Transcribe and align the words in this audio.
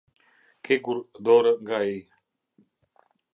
Kegur 0.69 0.97
dorë 1.27 1.51
nga 1.61 1.75
ai. 1.83 1.95